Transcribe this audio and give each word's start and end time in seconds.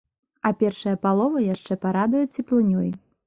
А 0.49 0.51
першая 0.61 0.93
палова 1.03 1.43
яшчэ 1.47 1.77
парадуе 1.85 2.25
цеплынёй. 2.39 2.89